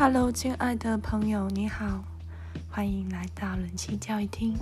[0.00, 2.04] Hello，亲爱的朋友，你好，
[2.70, 4.56] 欢迎来到人妻教育厅，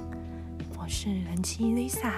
[0.79, 2.11] 我是人妻 Lisa。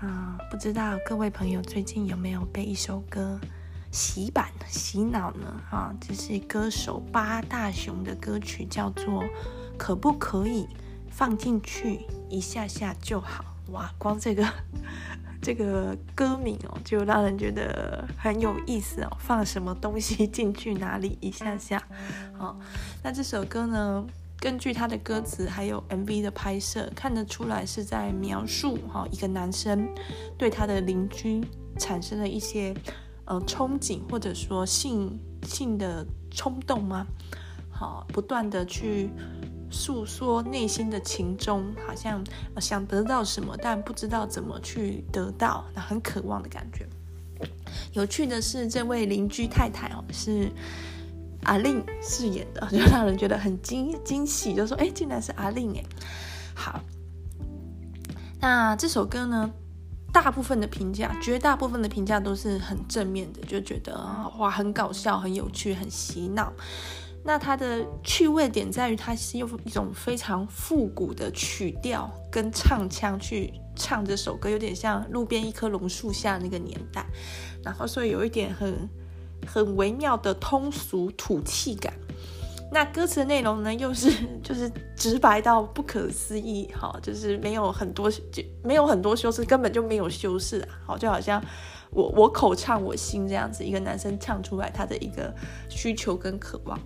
[0.00, 3.38] 啊，不知道各位朋友最近有没有被一首歌
[3.90, 5.60] 洗版洗脑呢？
[5.70, 9.22] 啊，这是歌手八大熊的歌曲，叫做
[9.76, 10.66] 《可不可以
[11.10, 13.44] 放进去一下下就好》。
[13.72, 14.42] 哇，光这个。
[15.42, 19.10] 这个歌名哦，就让人觉得很有意思哦。
[19.18, 21.82] 放什么东西进去哪里一下下，
[22.38, 22.56] 好。
[23.02, 24.06] 那这首歌呢，
[24.38, 29.88] 根据他的歌词还有 MV 的拍摄，看得出来是在描述哈一个男生
[30.38, 31.44] 对他的邻居
[31.76, 32.72] 产生了一些
[33.24, 37.04] 呃憧憬，或者说性性的冲动吗？
[37.68, 39.10] 好，不断的去。
[39.72, 42.22] 诉说内心的情衷，好像
[42.60, 46.86] 想得到什么，但不知道怎么去得到，那很渴望的感觉。
[47.92, 50.48] 有趣的是，这位邻居太太哦，是
[51.44, 55.82] 阿令饰演的，就让人觉得很惊惊喜，就说：“哎，竟然是阿令哎！”
[56.54, 56.80] 好，
[58.40, 59.50] 那这首歌呢，
[60.12, 63.92] 大部分的评价，绝大部分的评价都是很正面的，就觉得
[64.38, 66.52] 哇，很搞笑，很有趣，很洗脑。
[67.24, 77.06] 那它的趣味点在于，它是用一种非常复古的曲调跟唱腔去唱这首歌，有点像路边一棵榕树下那个年代，
[77.62, 78.88] 然后所以有一点很
[79.46, 81.94] 很微妙的通俗土气感。
[82.72, 84.10] 那歌词的内容呢，又是
[84.42, 91.40] 就是直白到不可思议，哈，就是没有很多就没有很多修饰，根本就没有修饰啊，好，就好像
[91.90, 95.32] 我我口唱我心这样子，一个男生唱出来他的一个
[95.68, 96.80] 需求跟渴望。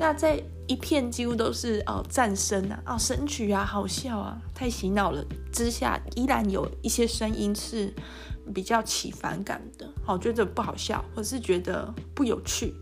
[0.00, 7.92] 那在一片几乎都是哦赞声啊，哦神曲啊，好笑啊，太洗脑了之下，依然有一些声音是
[8.54, 12.72] 比较起反感的，好觉得不好笑，或是觉得不有趣。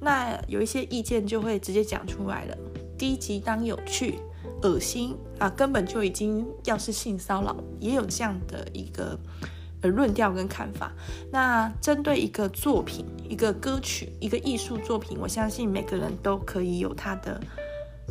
[0.00, 2.56] 那有一些意见就会直接讲出来了，
[2.96, 4.20] 低级当有趣，
[4.62, 9.18] 恶心啊，根本就已经要是性骚扰，也有这样的一个。
[9.80, 10.92] 呃，论调跟看法。
[11.30, 17.40] 那针对一个作品、一个歌曲、一个艺术作品，我相信每个人都可以有他的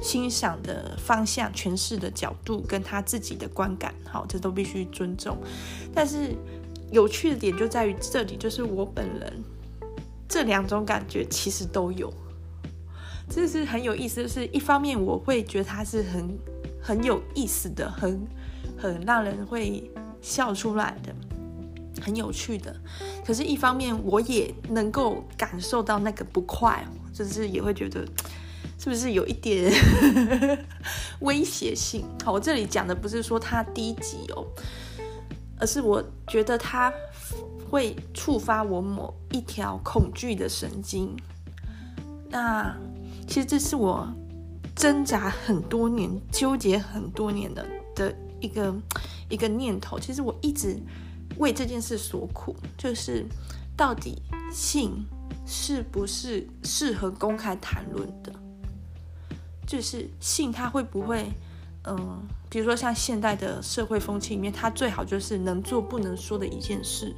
[0.01, 3.93] 欣赏的方向、诠释的角度，跟他自己的观感。
[4.05, 5.37] 好，这都必须尊重。
[5.93, 6.33] 但是
[6.91, 9.43] 有趣的点就在于这里，就是我本人
[10.29, 12.13] 这两种感觉其实都有，
[13.29, 14.21] 这是很有意思。
[14.23, 16.39] 就是一方面我会觉得它是很
[16.81, 18.25] 很有意思的，很
[18.77, 19.91] 很让人会
[20.21, 21.13] 笑出来的。
[22.07, 22.73] 很有趣的，
[23.25, 27.99] 可是，一方面我也能够感受到那个不快，就是也会觉得
[28.79, 29.69] 是不是有一点
[31.19, 32.05] 威胁性？
[32.23, 34.47] 好，我这里讲的不是说它低级哦，
[35.59, 36.89] 而是我觉得它
[37.69, 41.13] 会触发我某一条恐惧的神经。
[42.29, 42.73] 那
[43.27, 44.07] 其实这是我
[44.77, 48.73] 挣扎很多年、纠结很多年的的一个
[49.27, 49.99] 一个念头。
[49.99, 50.79] 其实我一直。
[51.37, 53.25] 为这件事所苦，就是
[53.75, 54.21] 到底
[54.51, 55.05] 性
[55.45, 58.33] 是不是适合公开谈论的？
[59.65, 61.29] 就是性，它会不会，
[61.83, 67.13] 嗯，比如说像现代的社会风气里面，它最好就是能做不能说的一件事。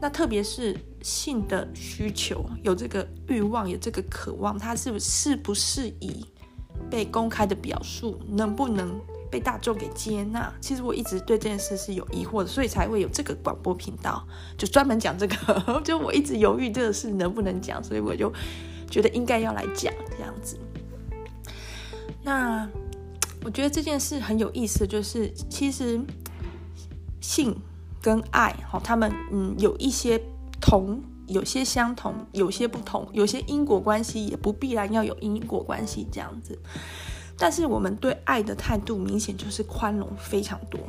[0.00, 6.24] 那特别是性的需求，有这个欲望，有这个渴望，它是不是不适宜
[6.90, 8.20] 被公开的表述？
[8.28, 9.00] 能不能？
[9.30, 15.80] 被大众给接纳，其实我一直对这件事是有疑惑的，所以才会有这个广播频道，就专门讲这个。
[15.84, 18.32] 就我一直犹豫这个事能不能讲，所以我就
[18.90, 20.58] 觉得应该要来讲这样子。
[22.22, 22.68] 那
[23.44, 26.00] 我觉得这件事很有意思，就是其实
[27.20, 27.56] 性
[28.02, 30.20] 跟爱，哈，他们嗯有一些
[30.60, 36.58] 同，有些相同，有些不同，有些因果关系也不必然要有因果关系这样子。
[37.38, 40.80] 但是我们对爱的态度明显就是宽容非常多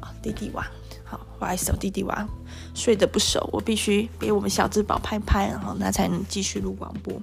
[0.00, 0.14] 啊！
[0.22, 0.64] 弟弟娃，
[1.04, 2.28] 好，不好意思，弟弟娃
[2.74, 7.20] 睡得不熟，我必须给我们小智宝拍拍，然后那才能继续录广播。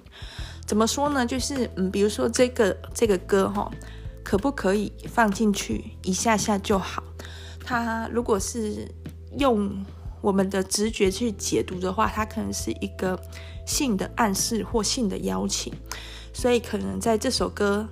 [0.68, 1.26] 怎么说呢？
[1.26, 3.72] 就是嗯，比如说这个这个歌哈，
[4.22, 7.02] 可不可以放进去一下下就好？
[7.64, 8.86] 它如果是
[9.38, 9.86] 用
[10.20, 13.18] 我们的直觉去解读的话，它可能是一个
[13.66, 15.74] 性的暗示或性的邀请，
[16.34, 17.88] 所以可能在这首歌。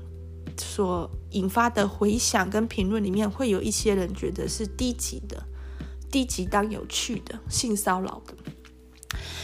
[0.58, 5.44] 所引发的回响跟评论里面，会有一些人觉得是低级的，
[6.12, 8.34] 低级当有趣的性骚扰的。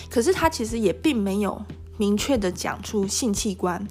[0.09, 1.61] 可是他其实也并没有
[1.97, 3.87] 明确的讲出性器官，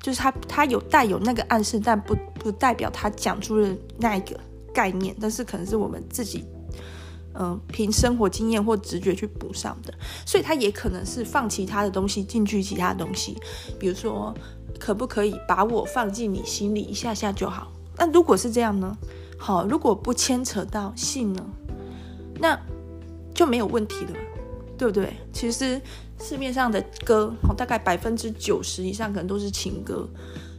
[0.00, 3.68] 就是他他有带有那个暗示，但不不代表他讲出了
[3.98, 4.38] 那一个
[4.72, 5.16] 概念。
[5.20, 6.44] 但是可能是我们自己
[7.34, 9.94] 嗯，凭生活经验或直觉去补上的，
[10.26, 13.36] 所以他也可能是放其他的东西进去，其他的东西，
[13.80, 14.34] 比如说，
[14.84, 17.70] 可不可以把我放进你心里一下下就好？
[17.96, 18.98] 那如果是这样呢？
[19.38, 21.46] 好，如果不牵扯到性呢，
[22.40, 22.58] 那
[23.32, 24.16] 就没有问题了，
[24.76, 25.12] 对不对？
[25.32, 25.80] 其实
[26.20, 30.08] 市面上的歌，大概百分之九十以上可能都是情歌。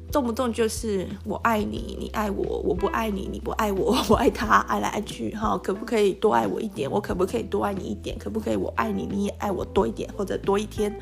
[0.10, 6.90] 动不动就是我爱你，你爱我，我不爱你，你不爱我， 我爱他，爱来爱去，哈，可不可以多爱我一点？
[6.90, 8.18] 我可不可以多爱你一点？
[8.18, 10.98] 可不可以我爱你，你也爱我多一点，或者多一天？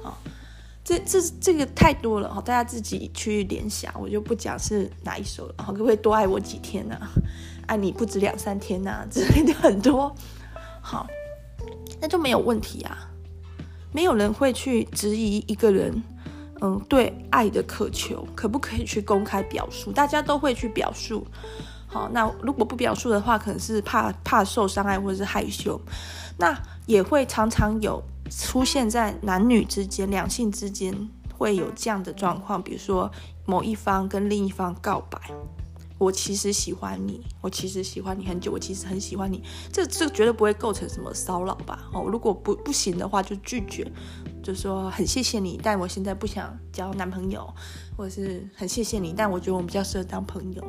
[0.00, 0.16] 好，
[0.84, 6.96] 这这这个太多了，哈，大家自己去联想，我就不讲是哪一首了，好，可不可以多爱我几天呢？
[7.66, 10.14] 爱你不止两三天呐， 之类的很多，
[10.80, 11.06] 好，
[12.00, 13.08] 那就没有问题啊，
[13.92, 16.02] 没有人会去质疑一个人。
[16.64, 19.90] 嗯，对爱的渴求，可不可以去公开表述？
[19.90, 21.26] 大家都会去表述。
[21.88, 25.80] 好，那如果不表述的话，可能是怕怕受伤害或者是害羞。
[26.38, 26.56] 那
[26.86, 28.00] 也会常常有
[28.38, 33.10] 出现在男女之间、两性之间会有这样的状况，比如说
[33.44, 35.20] 某一方跟另一方告白。
[35.98, 39.40] 我其实喜欢你，我其实喜欢你很久，我其实很喜欢你。
[39.70, 41.78] 这这绝对不会构成什么骚扰吧？
[41.92, 43.88] 哦，如果不不行的话，就拒绝，
[44.42, 47.48] 就说很谢谢你，但我现在不想交男朋友，
[47.96, 50.64] 或者是很谢谢你，但我觉得我们比较适合当朋友。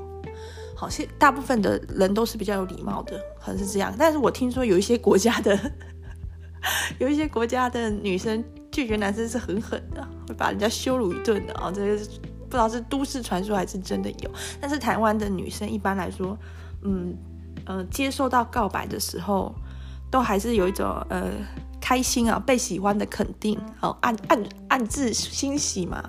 [0.76, 3.92] 好，现大部分的人都是比较有礼貌的，可能是这样。
[3.98, 5.58] 但是我听说有一些国家的，
[7.00, 12.00] 有一些国家的女生拒绝男生是很狠的，会把人家羞辱一顿的啊，这个。
[12.44, 14.30] 不知道是都市传说还是真的有，
[14.62, 16.38] 但是台湾的女生一般来说，
[16.84, 17.18] 嗯
[17.66, 19.52] 呃，接受到告白的时候，
[20.12, 21.32] 都还是有一种呃
[21.82, 26.08] 开心啊，被喜欢的肯定，哦，暗暗暗自欣喜嘛，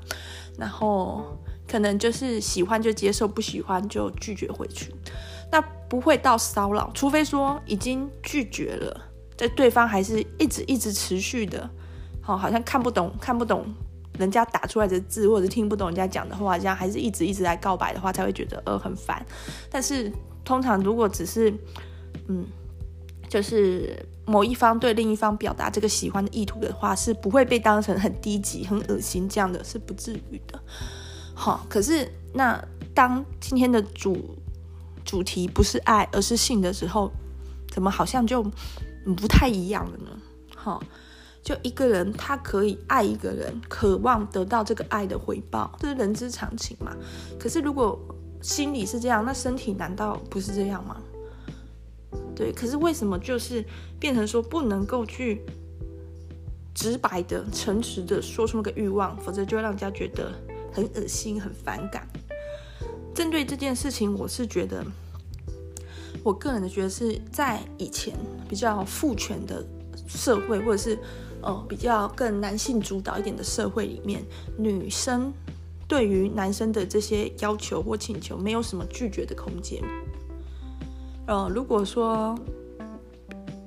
[0.58, 1.34] 然后
[1.66, 4.94] 可能就是喜欢就接受，不喜欢就拒绝回去，
[5.50, 5.58] 那
[5.88, 9.00] 不会到骚扰，除非说已经拒绝了，
[9.36, 11.68] 在对方还是一直一直持续的，
[12.20, 13.66] 好，好像看不懂看不懂。
[14.16, 19.26] 人家打出来的字，或者听不懂人家讲的话，这样还是一直一直在告白的话，才会觉得呃很烦。
[19.68, 20.08] 但是
[20.44, 21.52] 通常如果只是
[22.28, 22.46] 嗯，
[23.28, 30.62] 就是某一方对另一方表达这个喜欢的意图的话，是不会被当成很低级、很恶心这样的，是不至于的。
[31.34, 32.64] 好，可是那
[32.94, 34.38] 当今天的主
[35.04, 37.10] 主题不是爱，而是性的时候，
[37.72, 38.46] 怎么好像就
[39.04, 40.10] 不太一样的呢？
[40.54, 40.82] 好。
[41.42, 46.96] 就一个人，他可以爱一个人，渴望得到这个爱的回报，这是人之常情嘛。
[47.38, 48.00] 可是如果
[48.40, 51.02] 心里是这样，那身体难道不是这样吗？
[52.34, 53.62] 对，可是为什么就是
[54.00, 55.44] 变成说不能够去
[56.74, 60.32] 直白的、诚实的说出那个欲望，否则就会让人家觉得
[60.72, 62.08] 很恶心、很反感。
[63.14, 64.82] 针对这件事情，我是觉得，
[66.24, 68.12] 我个人的觉得是在以前
[68.48, 69.64] 比较父权的
[70.08, 70.98] 社会，或者是。
[71.46, 74.24] 呃，比较更男性主导一点的社会里面，
[74.56, 75.30] 女生
[75.86, 79.82] 对于男生的这些要求或请求，没有什么拒绝的空间。
[81.26, 82.34] 呃，如果说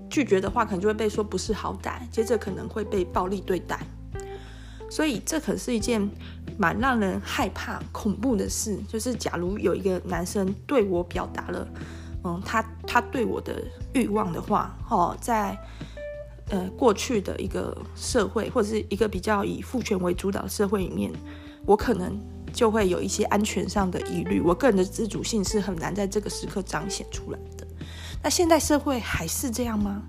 [0.10, 3.80] 拒绝的话，可能就会被说不是好歹，接着可能会被暴力对待。
[4.90, 6.10] 所以这可是一件
[6.58, 8.80] 蛮让人害怕、恐怖的事。
[8.88, 11.68] 就是假如有一个男生对我表达了，
[12.24, 15.58] 嗯，他他对我的欲望的话，哦，在。
[16.50, 21.12] 呃，过去的一个社会，或者是一个比较以父权为主导的社会里面，
[21.66, 22.18] 我可能
[22.54, 24.40] 就会有一些安全上的疑虑。
[24.40, 27.68] 我个人的自主性是很难在这个时刻彰显出来的。
[28.24, 30.02] 那现代社会还是这样吗？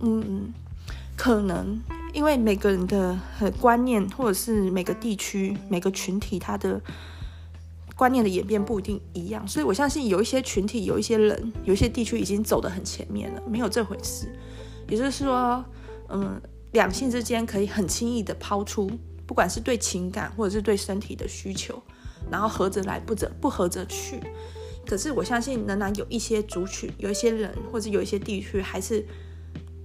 [0.00, 0.54] 嗯，
[1.14, 1.78] 可能
[2.14, 3.20] 因为每个人的
[3.60, 6.80] 观念，或者是每个地区、每个群体，他的
[7.98, 14.32] 观念的演变不一定一样，所以我相信有一些群体、有一些人、有一些地区已经走得很前面了，没有这回事。
[14.88, 15.64] 也就是说，
[16.08, 16.40] 嗯，
[16.70, 18.88] 两性之间可以很轻易的抛出，
[19.26, 21.82] 不管是对情感或者是对身体的需求，
[22.30, 24.20] 然后合则来，不则不合则去。
[24.86, 29.04] 可是我相信，仍然有一些族群、有一些人或者有一些地区，还是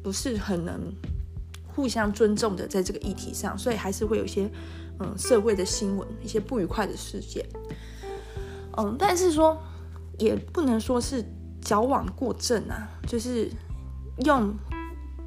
[0.03, 0.79] 不是很能
[1.65, 4.48] 互相尊重的，在这个议题上，所以还是会有一些
[5.00, 7.43] 嗯社会的新闻，一些不愉快的事件。
[8.77, 9.58] 嗯，但是说
[10.20, 11.24] 也不能说是
[11.62, 13.51] 矫枉过正啊，就是
[14.25, 14.53] 用。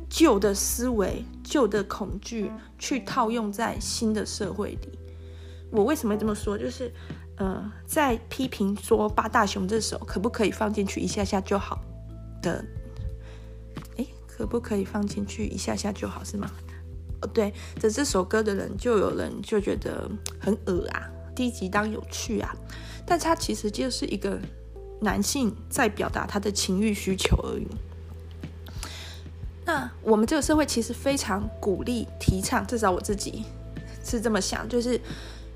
[0.08, 2.48] 旧的思维、旧的恐惧，
[2.78, 4.96] 去套用在新的社会里。
[5.68, 6.56] 我为什么这么说？
[6.56, 6.94] 就是，
[7.38, 11.82] 呃，在批评说《八大熊》这首可不可以放进去一下下就好
[12.40, 12.64] 的？
[13.96, 16.48] 诶，可不可以放进去一下下就好是吗？
[17.20, 22.56] 哦，对，这这首歌的人就有人就觉得很恶啊，低级当有趣啊，
[23.06, 24.40] 但他其实就是一个
[25.00, 27.66] 男性在表达他的情欲需求而已。
[29.66, 33.44] 那我们这个社会其实非常鼓励、提倡，至少我自己
[34.02, 35.00] 是这么想，就是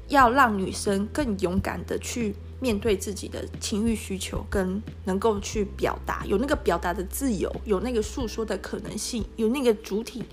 [0.08, 10.24] 要让女生更勇敢的去面对自己的情欲需求，跟能够去表达，有那个表达的自由，有那个诉说的可能性，有那个主体，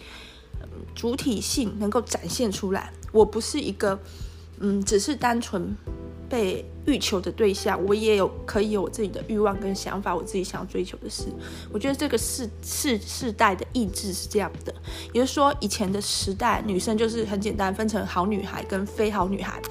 [0.95, 2.91] 主体性能够展现出来。
[3.11, 3.99] 我不是一个，
[4.59, 5.75] 嗯，只是单纯。
[6.29, 11.27] 被欲求的对象，我也有可以有我自己的欲望跟想法，我自己想要追求的事。
[11.71, 14.73] 我觉得这个世世世代的意志是这样的，
[15.13, 19.61] 也就是说，以前的时代，女生就是很简单分成好女孩跟非好女孩，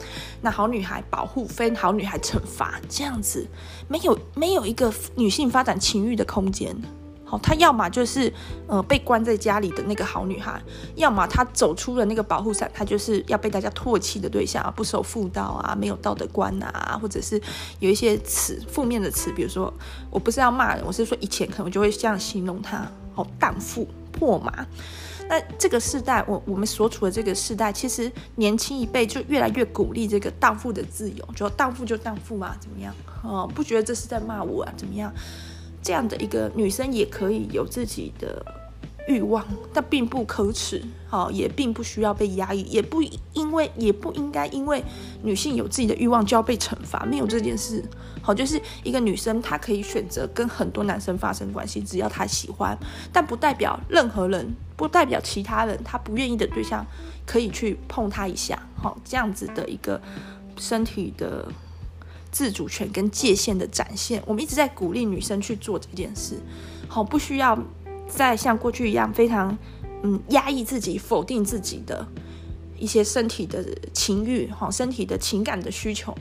[0.40, 3.46] 那好女孩保护，非好女孩惩罚，这样子，
[3.86, 6.74] 没有没有一个女性发展情欲的空间。
[7.28, 8.32] 好，她要么就是
[8.68, 10.62] 呃被关在家里的那个好女孩，
[10.94, 17.42] 要么她走出了那个保护伞，她就是要被大家唾弃的对象啊，不守妇道啊，没有道德观啊，或者是
[17.80, 19.74] 有一些词负面的词，比如说
[20.08, 24.64] 我不是要骂人，我是说以前可能就会这样形容她，好荡妇破马。
[25.28, 32.94] 那这个世代，我我们所处的这个世代，其实年轻一辈就越来越鼓励这个荡妇的自由，就荡妇就荡妇嘛，怎么样？
[33.24, 34.72] 哦，不觉得这是在骂我啊？
[34.76, 35.12] 怎么样？
[35.86, 38.44] 这样的一个女生也可以有自己的
[39.06, 43.00] 欲望，但并不可耻，好，也并不需要被压抑，也不
[43.34, 44.82] 因为，也不应该因为
[45.22, 47.84] 女性有自己的欲望就要被惩罚，没有这件事，
[48.20, 52.76] 好，就是一个女生她可以选择跟很多男生发生关系，只要她喜欢，
[53.12, 56.84] 但不代表任何人，不代表其他人，她不愿意的对象
[57.24, 60.02] 可以去碰她一下，好，这样子的一个
[60.58, 61.46] 身体的。
[62.36, 66.38] 自主权跟界限的展现，我们一直在鼓励女生去做这件事，
[66.86, 67.58] 好，不需要
[68.06, 69.56] 再像过去一样非常
[70.02, 72.06] 嗯压抑自己、否定自己的
[72.78, 73.64] 一些身体的
[73.94, 76.14] 情欲，好，身体的情感的需求，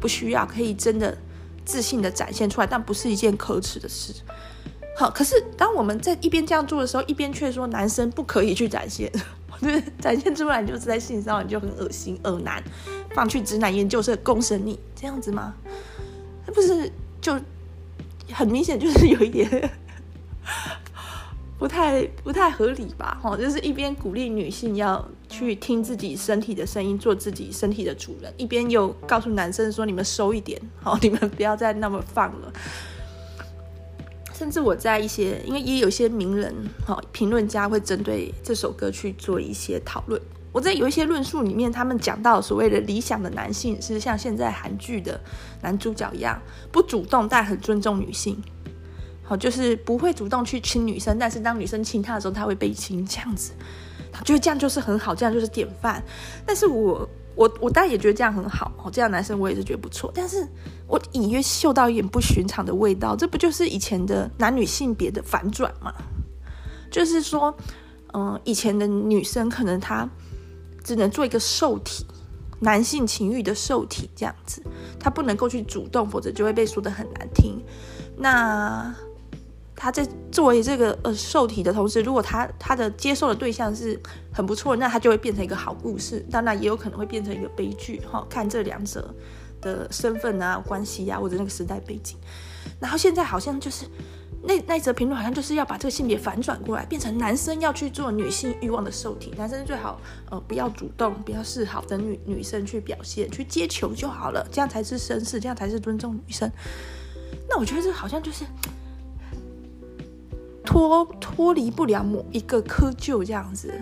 [0.00, 1.14] 不需要，可以真的
[1.66, 4.14] 自信的展现出来，但不是一件可耻的事。
[4.96, 9.12] 好，可是当我们在一边这样做的时候，一边却说男生不可以去展现，
[9.60, 12.62] 就是展现出来就是在性骚扰，你就很恶心、恶男。
[13.14, 15.54] 放去直男研究社公审你这样子吗？
[16.46, 16.90] 那不是
[17.20, 17.38] 就
[18.32, 19.70] 很明显就是有一点
[21.58, 23.16] 不太不太合理吧？
[23.22, 32.52] 哈，就是一边鼓励女性要去听自己身体的声音，做自己身体的主人，一边又告诉男生说：“你们收一点，好，你们不要再那么放了。”
[34.42, 36.52] 甚至我在一些，因为也有一些名人
[36.84, 40.20] 哈评论家会针对这首歌去做一些讨论。
[40.50, 45.20] 我在有一些论述里面，他们讲到所谓的理想的男性是像现在韩剧的
[45.60, 48.36] 男主角一样，不主动但很尊重女性，
[49.22, 53.52] 好，就是不会主动去亲女生，但是当女生亲他的时候，他会被亲，这样子，
[54.10, 56.02] 他觉得这样就是很好，这样就是典范。
[56.44, 60.10] 但是我我我当然也觉得这样很好，哦，这样男生我也是觉得不错。
[60.14, 60.46] 但是
[60.86, 65.92] 我隐约嗅到一点不寻常的味道，这不就是以前的男女性别的反转吗？
[66.90, 67.56] 就是说，
[68.12, 70.08] 嗯，以前的女生可能她。
[70.84, 72.04] 只能做一个受体，
[72.58, 74.60] 男性情欲的受体这样子，
[74.98, 77.62] 他不能够去主动，否则就会被说得很难听。
[78.16, 78.92] 那
[79.82, 84.00] 他在作为这个呃受体的同时，如果他他的接受的对象是
[84.32, 86.24] 很不错，那他就会变成一个好故事。
[86.30, 89.12] 当然也有可能会变成一个悲剧，哈，看这两者
[89.60, 92.16] 的身份啊、关系啊，或者那个时代背景。
[92.78, 93.84] 然后现在好像就是。
[94.44, 106.50] 那那则评论好像就是要把这个性别反转过来，变成男生要去做女性欲望的受体，男生最好呃不要主动，不要示好，等女女生去表现，去接球就好了，这样才是绅士，这样才是尊重女生。
[107.48, 108.44] 那我觉得这好像就是
[110.64, 113.72] 脱脱离不了某一个窠臼这样子，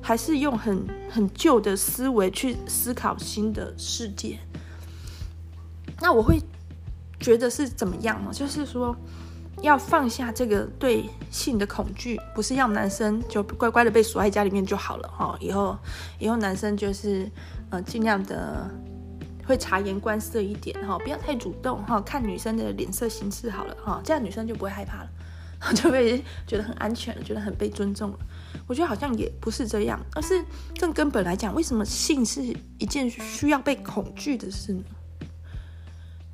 [0.00, 4.38] 还是用很很旧的思维去思考新的世界。
[6.00, 6.40] 那我会
[7.20, 8.30] 觉得是怎么样呢？
[8.32, 8.96] 就是说。
[9.62, 15.34] 要放下这个对性的恐惧，不是让男生就乖乖的被锁在家里面就好了哈。
[15.40, 15.78] 以后，
[16.18, 17.30] 以后男生就是
[17.70, 18.68] 呃尽量的
[19.46, 25.08] 会察言观色一点哈，不要太主动哈，看女生的脸色行事好了哈，这样女生就不会害怕了，
[25.74, 28.18] 就会觉得很安全了，觉得很被尊重了。
[28.66, 30.44] 我觉得好像也不是这样，而是
[30.78, 32.42] 更根本来讲，为什么性是
[32.78, 34.82] 一件需要被恐惧的事呢？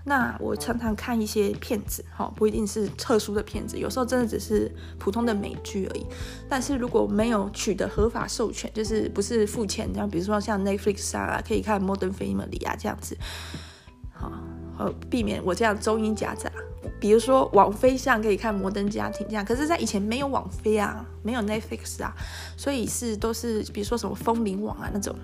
[0.03, 6.07] 那我常常看一些片子，哈，不一定是特殊的片子，有时候真的只是普通的美剧而已。
[6.49, 13.17] 但是如果没有取得合法授权，就是不是付钱这样，比如说像 Netflix 啊，可以看 Modern Family 啊这样子，
[14.81, 16.51] 呃，避免我这样中英夹杂。
[16.99, 22.15] 比如说网飞上可以看《摩登家庭》这样，可是，在以前没有网飞啊，没有 Netflix 啊，
[22.57, 25.15] 所以是都是比如说什么风林网啊那种，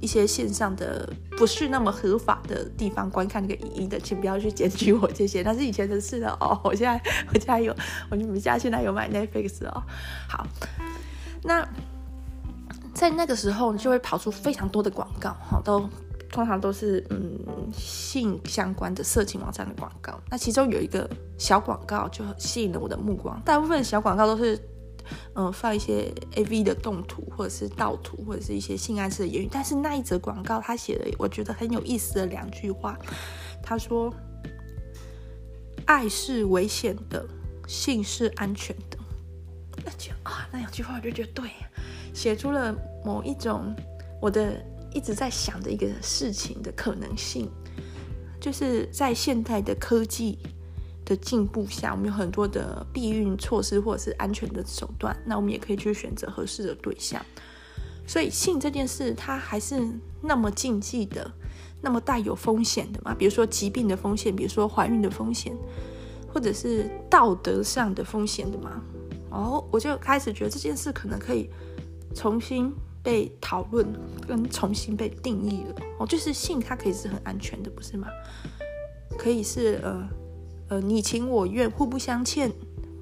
[0.00, 6.58] 一些线上的不是那么合法的地方观看那个影音的，请不要去检举我这些，那是以前的事了哦。
[6.64, 6.98] 我现在
[7.32, 7.74] 我家有，
[8.10, 9.82] 我你们家现在有买 Netflix 哦。
[10.28, 10.46] 好，
[11.42, 11.66] 那
[12.94, 15.88] 在那个时候就会跑出非常多的广告，哈，都。
[16.34, 17.38] 通常都是嗯
[17.72, 23.40] 性相关的色情网站的广告，那其中有一个小广告就吸引了我的目光。
[23.44, 24.58] 大部分小广告都是
[25.36, 32.98] 嗯放一些 AV 的动图或者是盗图或者是一些性暗示的言语，但是那一则广告他写的我觉得很有意思的两句话，
[33.62, 34.12] 他说
[35.86, 37.24] ：“爱是危险的，
[37.68, 38.98] 性是安全的。”
[39.86, 41.48] 那就啊那两句话我就觉得对，
[42.12, 42.74] 写出了
[43.04, 43.72] 某一种
[44.20, 44.60] 我的。
[44.94, 47.50] 一直在想的一个事情的可能性，
[48.40, 50.38] 就是在现代的科技
[51.04, 57.20] 的进步下，我们有很多的避孕措施或者是安全的手段，那我们也可以去选择合适的对象。
[58.06, 59.82] 所以性这件事，它还是
[60.22, 61.30] 那么禁忌的，
[61.80, 63.14] 那么带有风险的嘛？
[63.14, 65.56] 比如说疾病的风险，比如说怀孕的风险，
[66.32, 68.82] 或者是道德上的风险的嘛？
[69.30, 71.50] 哦，我就开始觉得这件事可能可以
[72.14, 72.72] 重新。
[73.04, 73.86] 被讨论
[74.26, 78.08] 跟重新被定义了哦，就是性它可以是很安全的，不是吗？
[79.18, 80.08] 可以是呃
[80.70, 82.50] 呃你情我愿，互不相欠，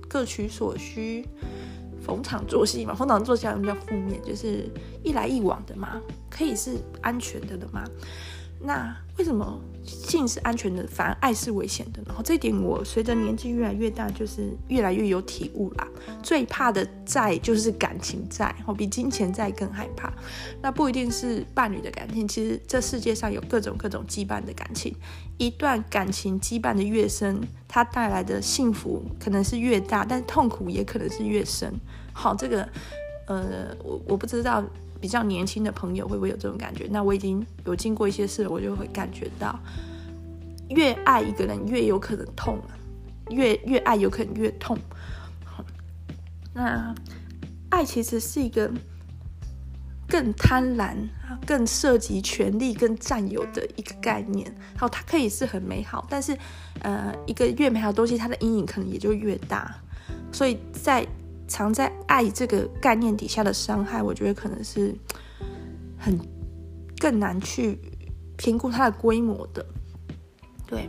[0.08, 1.24] 各取所需，
[2.04, 2.92] 逢场作戏嘛。
[2.94, 4.68] 逢场作戏比较负面，就是
[5.04, 7.84] 一来一往的嘛，可以是安全的了嘛。
[8.60, 12.02] 那为什么性是安全的，反而爱是危险的？
[12.06, 15.88] 然后这一点我随着年纪越来越大，就是越来越有体悟啦。
[16.22, 20.12] 最怕的债就是感情债，我，比金钱债更害怕。
[20.60, 24.94] 那不一定是伴侣的感情，其实这世界上有各种各种羁绊的感情。
[25.38, 31.72] 一段感情羁绊的越深，它带来的幸福可能是越大，但痛苦也可能是越深。
[32.12, 32.68] 好，这个
[33.26, 34.62] 呃，我我不知道。
[35.02, 36.86] 比较年轻的朋友会不会有这种感觉？
[36.88, 39.58] 那我已经有经过一些事，我就会感觉到，
[40.68, 42.56] 越爱一个人越有可能痛，
[43.30, 44.78] 越越爱有可能越痛。
[46.54, 46.94] 那
[47.68, 48.70] 爱其实是一个
[50.06, 50.94] 更贪婪、
[51.44, 54.54] 更涉及权力、跟占有的一个概念。
[54.76, 56.38] 好，它可以是很美好，但是
[56.80, 59.74] 呃，一个越美好的东西，它的阴影可能也就越大。
[60.30, 61.04] 所以在
[61.52, 64.94] 藏在爱这个概念底下的伤害，我觉得可能是
[65.98, 66.18] 很
[66.98, 67.78] 更难去
[68.38, 69.62] 评估它的规模的。
[70.66, 70.88] 对，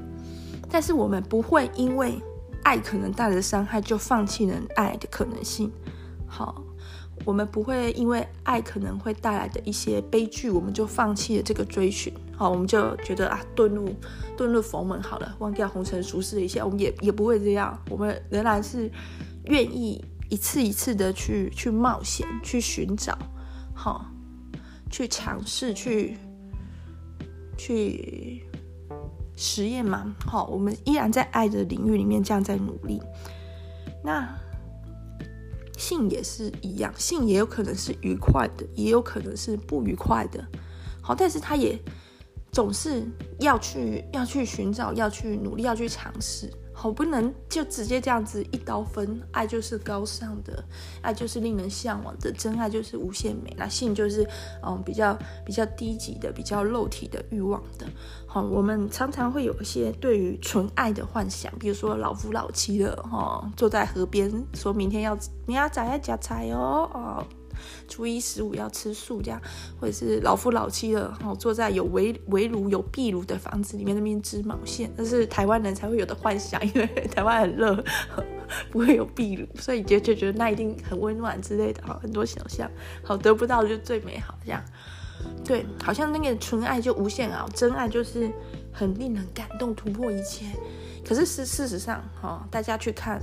[0.70, 2.18] 但是我们不会因为
[2.64, 5.70] 爱可能带来的伤害就放弃了爱的可能性。
[6.26, 6.64] 好，
[7.26, 12.14] 我们不会因为爱可能会带来的一些悲剧，我们就放弃了这个追寻。
[12.38, 13.94] 好，我们就觉得啊，遁入
[14.38, 17.78] 遁入佛门好了，忘掉红尘俗世一切，我们也也不会这样。
[17.90, 18.90] 我们仍然是
[19.48, 20.02] 愿意。
[20.34, 23.16] 一次一次的去去冒险，去寻找，
[23.76, 24.10] 好，
[24.90, 26.18] 去尝试，去
[27.56, 28.44] 去
[29.36, 33.00] 实验嘛，好，我们依然在爱的领域里面这样在努力。
[34.04, 34.28] 那
[35.78, 40.44] 性也是一样，性也有可能是愉快的，也有可能是不愉快的，
[41.00, 41.80] 好，但是它也
[42.52, 43.06] 总是
[43.40, 46.52] 要去要去寻找，要去努力，要去尝试。
[46.84, 50.62] 好，不能就直接这样子一刀分，爱就是高尚的，
[51.02, 54.28] 爱就是令人向往的，真爱就是无限美，那性就是
[54.62, 57.88] 嗯比较比较低级的，比较肉体的欲望的。
[58.28, 67.26] 好，我们常常会有一些对于纯爱的幻想，比如说老夫老妻的哈，坐在河边，说明天要你要摘要夹菜哦哦。
[67.88, 69.42] 初一十五要吃素，这样，
[69.80, 77.84] 或者是老夫老妻了，好坐在有围围炉、有壁炉的房子里面那边织毛线，那是台湾人才会有的幻想，因为台湾很热，
[78.72, 82.70] 不会有壁炉，所以就就觉得那一定很温暖之类的，哈，很多想象，
[83.04, 84.64] 好，得不到就最美好，这样，
[85.44, 88.32] 对，好像那个纯爱就无限啊，真爱就是
[88.72, 90.46] 很令人感动，突破一切，
[91.08, 93.22] 可是事事实上，哈，大家去看。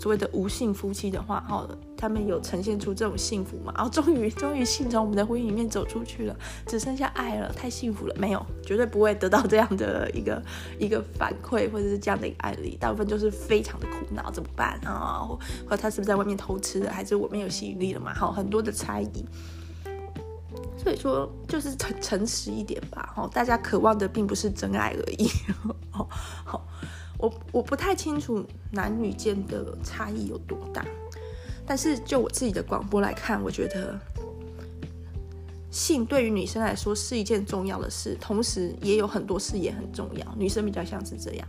[0.00, 1.68] 所谓的无性夫妻的话，哈，
[2.02, 3.72] 他们有呈现出这种幸福吗？
[3.76, 6.36] 然后终于， 终于性从我们的婚姻里面走出去了，
[6.66, 8.14] 只剩下爱了，太幸福了。
[8.18, 10.42] 没有，绝对不会得到这样的一个
[10.80, 12.76] 一个反馈，或者是这样的一个案例。
[12.80, 15.22] 大部分就是非常的苦恼，怎么办啊？
[15.70, 18.12] 或他是不是在外面偷吃的，还是我没有吸引力了嘛？
[18.12, 19.24] 好，很多的猜疑。
[20.76, 23.12] 所以说，就是诚诚实一点吧。
[23.14, 25.30] 哈，大家渴望的并不是真爱而已。
[25.92, 26.08] 好，
[26.44, 26.66] 好。
[27.18, 30.84] 我我不太清楚男女间的差异有多大，
[31.66, 33.98] 但是就我自己的广播来看，我觉得
[35.70, 40.34] 性对于女生来说是一件重要的事，同时也有很多事也很重要。
[40.36, 41.48] 女生比较像是这样，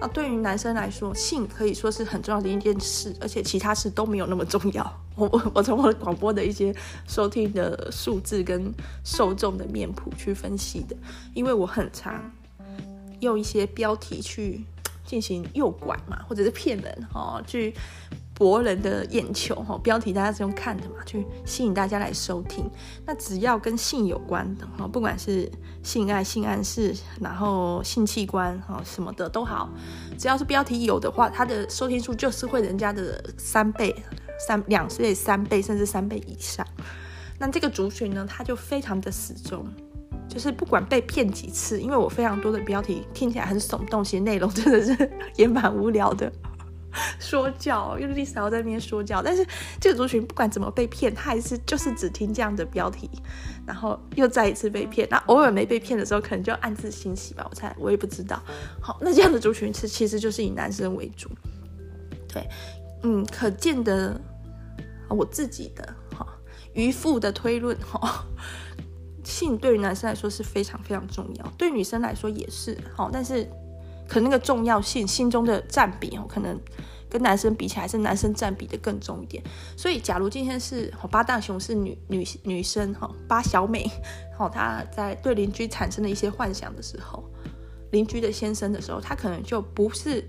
[0.00, 4.90] 那，对于男生来说，性可以说是很重要的一件事，而且其他事都没有那么重要。
[5.16, 6.74] 我我我从我的广播的一些
[7.06, 8.72] 收听的数字跟
[9.04, 10.96] 受众的面谱去分析的，
[11.34, 12.32] 因为我很常
[13.20, 14.64] 用一些标题去
[15.04, 17.74] 进行诱拐嘛，或者是骗人哦，去。
[18.38, 22.70] 博人的眼球哈，标题大家是用看的嘛，去吸引大家来收听。
[23.04, 25.50] 那只要跟性有关的哈，不管是
[25.82, 29.68] 性爱、性暗示，然后性器官哈什么的都好，
[30.16, 33.92] 只要是标题有的话，它的收听数就是会人家的三倍、
[34.46, 36.64] 三两倍、三倍甚至三倍以上。
[37.40, 39.66] 那这个族群呢，它就非常的死忠，
[40.28, 46.32] 就是不管被骗几次，因为我非常多的标题听起来很耸动，其实内容真的是 也蛮无聊的。
[47.18, 49.46] 说教，因为丽莎在那边说教，但是
[49.80, 53.10] 这个族群不管怎么被骗，他还是就是只听这样的标题，
[53.66, 55.06] 然后又再一次被骗。
[55.10, 58.42] 那偶尔没被骗的时候，可能就暗自欣喜吧，我猜，我也不知道。
[58.80, 61.28] 好，那这样的族群是其实就是以男生为主。
[62.26, 62.48] 对，
[63.02, 64.20] 嗯，可见的
[65.08, 66.26] 我自己的哈
[66.74, 68.24] 渔夫的推论哈，
[69.24, 73.48] 性对于男生来说是非常非常重要，对女生来说也是好，但是。
[74.08, 76.58] 可能那个重要性，心中的占比哦，可能
[77.08, 79.42] 跟男生比起来，是男生占比的更重一点。
[79.76, 83.88] 所以，假如今天是八大熊是女女女生哈，八小美，
[84.36, 87.22] 好，她在对邻居产生了一些幻想的时候，
[87.92, 90.22] 邻居的先生的时候，他可能就不是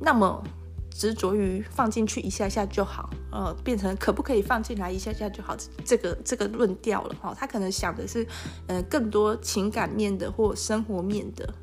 [0.00, 0.42] 那么
[0.90, 7.34] 执着于放进去一下下就好，呃，变成可不可以放进来一下下就好，这个这个论调了哈。
[7.38, 8.26] 他可能想的是，
[8.66, 11.54] 呃，更多情感面的或生活面的。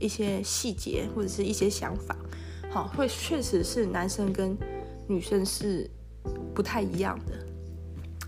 [0.00, 2.16] 一些细节或者是一些想法，
[2.70, 4.56] 好，会确实是男生跟
[5.06, 5.88] 女生是
[6.52, 8.24] 不太一样的。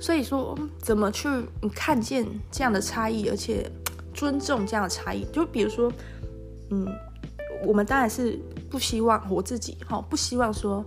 [0.00, 1.28] 所以说，怎么去
[1.74, 3.70] 看见这样的差异，而且
[4.12, 5.24] 尊重这样的差异？
[5.32, 5.92] 就比如说，
[6.70, 6.86] 嗯，
[7.64, 8.38] 我们当然是
[8.70, 10.84] 不希望我自己哈，不希望说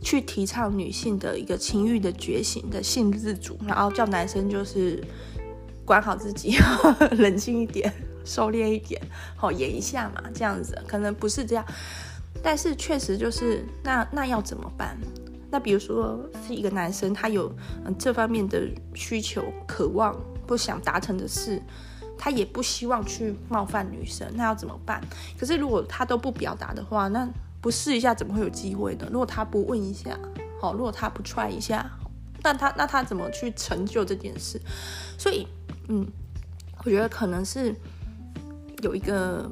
[0.00, 5.02] 去提倡女性的一个情欲的觉醒的性自主，然后叫男生就是
[5.84, 6.56] 管好自己，
[7.18, 7.92] 冷静一点。
[8.24, 9.00] 收敛一点，
[9.36, 11.64] 好演一下嘛，这样子可能不是这样，
[12.42, 14.96] 但是确实就是那那要怎么办？
[15.50, 17.54] 那比如说是一个男生，他有
[17.84, 21.60] 嗯这方面的需求、渴望，不想达成的事，
[22.16, 24.98] 他也不希望去冒犯女生，那要怎么办？
[25.38, 27.28] 可是如果他都不表达的话，那
[27.60, 29.06] 不试一下怎么会有机会呢？
[29.12, 30.18] 如果他不问一下，
[30.58, 31.90] 好，如果他不 try 一下，
[32.42, 34.58] 那他那他怎么去成就这件事？
[35.18, 35.46] 所以，
[35.88, 36.06] 嗯，
[36.82, 37.76] 我觉得可能是。
[38.82, 39.50] 有一个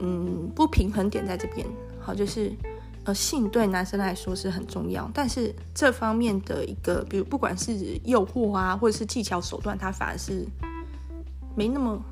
[0.00, 1.66] 嗯不平衡点在这边，
[2.00, 2.52] 好，就是
[3.04, 7.72] 呃性对男生来说是很重要，但是这方面的一个，比如不管是
[8.04, 10.44] 诱惑啊，或者是技巧手段，他反而是
[11.54, 12.02] 没那么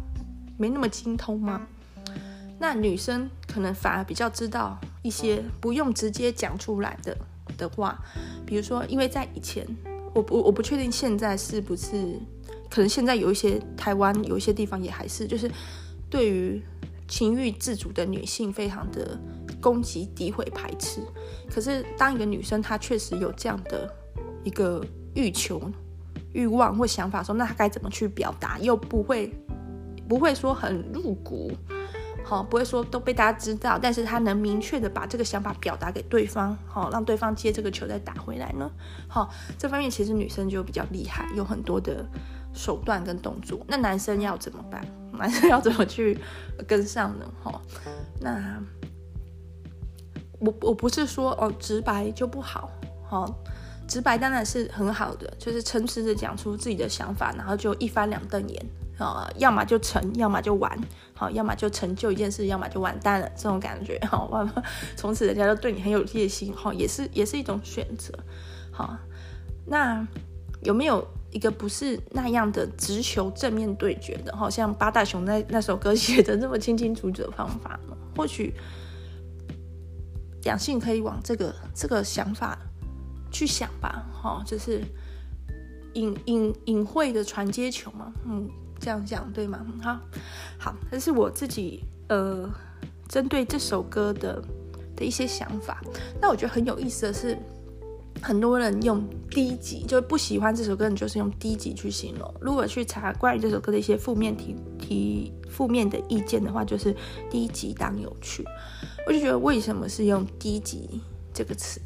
[0.57, 1.67] 没那么精通吗？
[2.61, 7.17] 那女生可能反而比较知道一些不用直接讲出来的
[7.59, 7.99] 的话，
[8.47, 9.67] 比如说，因为在以前，
[10.15, 12.21] 我不我不确定现在是不是，
[12.71, 15.51] 可能现在有一些台湾有一些地方也还是就是。
[16.13, 16.63] 对于
[17.09, 19.19] 情欲自主的女性，非常的
[19.63, 21.01] 攻击、诋毁、排斥。
[21.51, 23.91] 可是，当一个女生她确实有这样的
[24.45, 25.59] 一个欲求、
[26.35, 29.33] 欲望或想法的时候，那她该怎么去表达，又不会
[30.07, 31.51] 不会说很露骨，
[32.23, 38.71] 好，不会说都被大家知道，但是她能明确的把这个想法表达给对方，好，让对方接这个球再打回来呢？
[39.09, 42.07] 好，这方面其实女生就比较厉害，有很多的
[42.55, 43.61] 手段跟动作。
[43.67, 44.85] 那男生要怎么办？
[45.19, 46.19] 男生要怎么去
[46.67, 47.27] 跟上呢？
[47.43, 47.61] 哈，
[48.21, 48.61] 那
[50.41, 52.71] 我我不是说哦，直白就不好，
[53.09, 53.31] 哈，
[53.87, 58.67] 直白当然是很好的，就是诚实的讲出自己的想法，然后就一翻两瞪眼
[58.99, 60.77] 啊，要么就成，要么就完，
[61.15, 64.63] 好，要么就成就一件事，要么就完蛋了，这种感觉，好，完了，
[64.97, 68.13] 从此人家就对你很有戒心，哈，也是也是一种选择，
[68.73, 68.97] 好，
[69.67, 70.05] 那
[70.63, 71.07] 有没有？
[71.33, 77.97] 一个不是那样的直球正面对决的，好像八大熊那那首歌写的那么清清楚楚的方法呢？
[78.15, 78.53] 或许
[80.43, 82.59] 两性可以往这个这个想法
[83.31, 84.83] 去想吧，哈，就是
[85.95, 88.47] 隐隐隐晦的传接球嘛，嗯，
[88.79, 89.65] 这样讲对吗？
[89.83, 89.99] 好，
[90.59, 92.47] 好，这是我自己呃
[93.09, 94.45] 针对这首歌的
[94.95, 95.81] 的一些想法。
[96.21, 97.39] 那我觉得很有意思的是。
[98.21, 102.35] 很多人用低级，就不喜欢这首歌，你就是用低级去形容。
[102.41, 106.95] 如果去查关于这首歌的一些负面提提负面的意见的话，就是
[107.31, 108.45] 低级当有趣。
[109.07, 111.01] 我就觉得为什么是用低级
[111.33, 111.81] 这个词？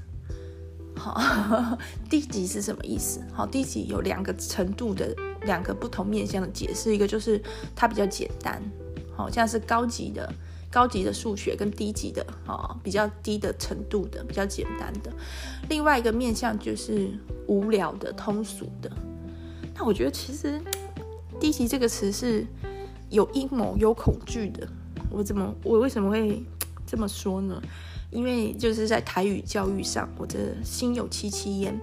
[0.96, 1.78] 好，
[2.10, 3.20] 低级是什么意思？
[3.32, 7.40] 好，低级有两个程度的两个不同面向的解释，一个就是
[7.74, 8.62] 它比较简单，
[9.14, 10.30] 好像是高级的
[10.70, 15.11] 高级的数学跟低级的哦，比较低的程度的比较简单的，
[15.68, 17.11] 另外一个面向就是
[17.46, 18.90] 无聊的通俗的。
[19.74, 20.61] 那我觉得其实
[21.38, 22.46] 低级这个词是
[23.11, 24.66] 有阴谋有恐惧的。
[25.11, 26.42] 我怎么我为什么会
[26.87, 27.62] 这么说呢？
[28.11, 31.79] 因为就是在台语教育上，我的心有戚戚焉。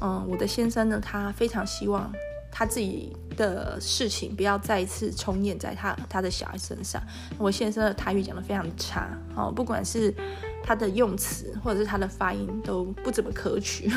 [0.00, 2.12] 嗯，我的先生呢，他非常希望
[2.56, 7.02] 他自己的事情不要再一次重演在他他的小孩身上。
[7.36, 10.14] 我先生的台语讲得非常差，哦，不管是
[10.62, 13.90] 他的用词或者是他的发音都不怎么可取，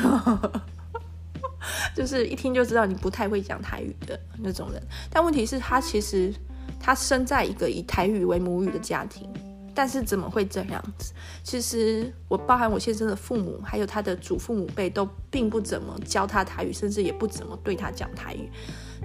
[1.94, 4.82] 就是一听就知道你不太会讲台语的那种人。
[5.08, 6.34] 但问题是，他其实
[6.80, 9.32] 他生在一个以台语为母语的家庭。
[9.78, 11.12] 但是怎么会这样子？
[11.44, 18.50] 其实我包含我先生的父母，还有他的祖父母辈，都并不怎么教他台语，甚至也不怎么对他讲台语。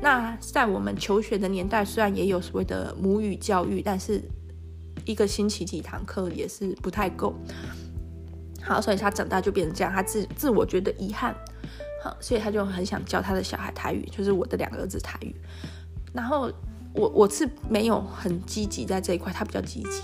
[0.01, 4.19] 那在我们求学的年代，虽然也有所谓的母语教育，但是
[5.05, 7.35] 一个星期几堂课也是不太够。
[8.63, 11.35] 好，所以他长大就变成这样，他自自我觉得遗憾。
[12.03, 15.35] 好，所以他就很想教他的小孩台语，就是我的两个儿子台语。
[16.11, 16.51] 然后。
[16.93, 20.01] 我我是没有很积极在这一块，他比较积极。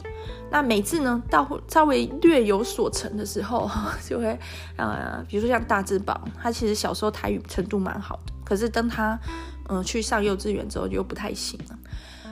[0.51, 3.69] 那每次呢，到稍微略有所成的时候，
[4.07, 4.37] 就会
[4.77, 9.19] 呃，比如说像大智宝，他其实小时候台语程度蛮好的，可是当他
[9.71, 11.77] 嗯、去上幼稚园之后，就不太行了。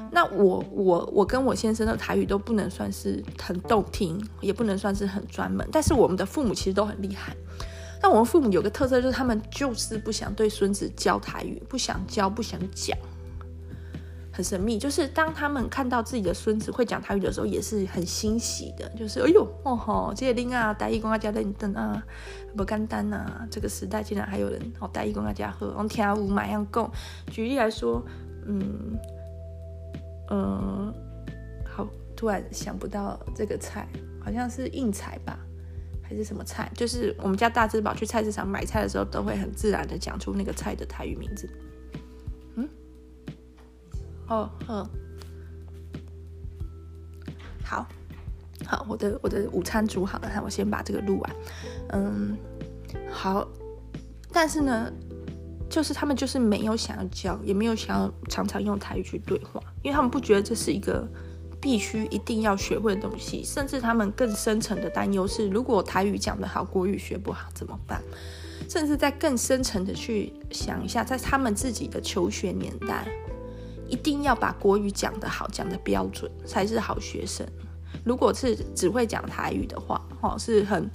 [0.10, 7.36] 那我我我跟我先生的台语都不能算是很动听，也不能算是很专门，但是我们的父母其实都很厉害。
[8.02, 12.98] 但我们父母有个特色，就是他们就是不想对孙子教台语，不想教，不想讲。
[14.38, 18.88] 很神秘，就是当他们看到自己的孙子会讲台语的时候，也是很欣喜的。
[18.90, 22.00] 就是哎呦，哦吼，这些林啊，台语讲啊，加认真啊，
[22.56, 23.48] 不干单啊。
[23.50, 26.88] 这个时代竟然还有人哦，台语讲啊，加好，我听无马样讲。
[27.32, 28.06] 举例来说，
[28.46, 29.00] 嗯
[30.30, 30.94] 嗯、
[31.66, 33.88] 好，突然想不到这个菜，
[34.24, 35.40] 好像是应菜吧，
[36.04, 36.72] 还是什么菜？
[36.76, 41.50] 就是我们家大智宝去菜市场买菜的时候，都会很自然的讲出那个菜的台语名字。
[44.28, 44.86] 哦，嗯，
[47.64, 47.88] 好，
[48.66, 51.36] 好，我的我的午餐煮好了，那我先把这个录完。
[51.90, 52.38] 嗯，
[53.10, 53.48] 好，
[54.32, 54.92] 但是呢，
[55.70, 61.08] 就是他们就是没有想要教，也没有想要常常用台语去对话，因为他们不觉得这是一个
[61.62, 68.02] 必须一定要学会的东西，甚至他们更深层的担忧是，如果台语讲得好，国语学不好怎么办？
[68.70, 73.08] 甚至在更深层的去想一下，在他们自己的求学年代。
[73.90, 77.48] 一定要把国语讲得好，讲得标准才是好学生。
[78.04, 80.90] 如果是只会讲台语的话，哦，是很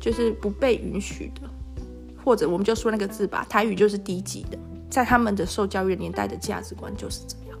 [0.00, 1.48] 就是不被允许的。
[2.22, 4.58] 或者我们就说那个字吧，台语就是低级的，
[4.90, 7.58] 在他们的受教育年代的价值观就是这样。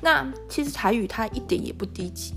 [0.00, 2.32] 那其实台语它一点也不低级，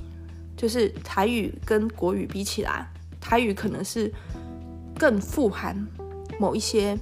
[0.58, 2.86] 就是台语跟国语比起来，
[3.21, 4.12] 台语可能是
[4.97, 5.88] 更富含
[6.38, 6.97] 某一些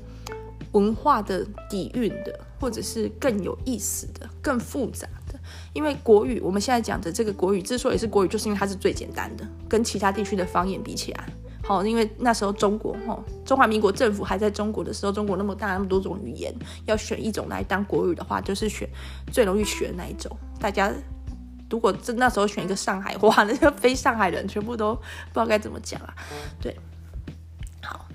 [0.77, 2.39] 文化的底蕴的。
[2.59, 5.39] 或者是更有意思的、更复杂的，
[5.73, 11.29] 因为国语我们现在讲的这个国语之所以是国语，就是因为它是最简单的，跟其他地区的方言比起来，
[11.63, 16.51] 好，因为那时候中国哈，中华民国政府还在中国的时候，中国那么大那么多种语言，
[16.87, 18.89] 要选一种来当国语的话，就是选
[19.31, 20.35] 最容易学的那一种。
[20.59, 20.91] 大家
[21.69, 25.01] 如果真那时候选一个上海话，那就非上海人全部都不
[25.33, 26.15] 知道该怎么讲啊。
[26.59, 26.75] 对，
[27.83, 28.07] 好，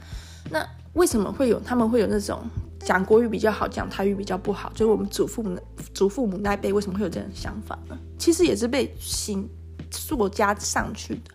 [0.50, 2.42] 那为什么会有他们会有那种？
[2.84, 5.56] 讲国语比较好，讲台语比较不好，就是我们祖父母、
[5.94, 7.96] 祖父母那辈为什么会有这种想法呢？
[8.18, 9.48] 其实也是被新
[9.88, 11.30] 塑加上去的，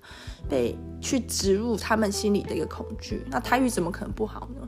[0.49, 3.23] 被去植入他们心里的一个恐惧。
[3.29, 4.67] 那台语怎么可能不好呢？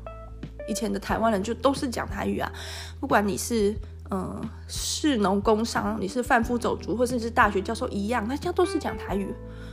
[0.69, 2.49] 以前的台湾人就都是讲台语啊，
[2.97, 3.75] 不管你是
[4.11, 9.27] 嗯士农工商，你是贩夫走卒，或者是大学教授一样，大家都是讲台语，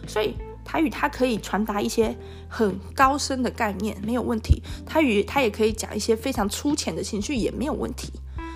[0.09, 0.35] 所以。
[0.67, 2.15] 台语它可以传达一些
[2.49, 4.61] 很高深的概念，没有问题。
[4.85, 8.13] 台语它也可以讲一些非常粗浅的情绪，也没有问题。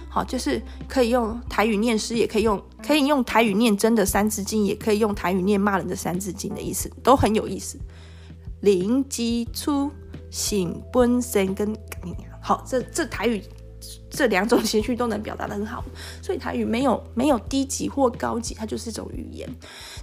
[0.08, 7.78] 好，就是可以用台语念诗，也可以用可以用台语念真的三字经，也可以用台语念骂人的三字经的意思，都很有意思。
[8.60, 9.88] 零基础
[10.30, 11.72] 醒本身跟
[12.42, 13.40] 好，这这台语
[14.10, 15.84] 这两种情绪都能表达得很好，
[16.20, 19.48] 所以台语没有没有低级或高级，它就是一种语言。